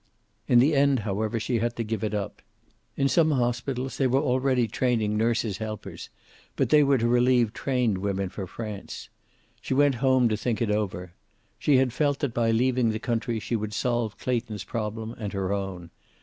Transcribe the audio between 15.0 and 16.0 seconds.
and her own.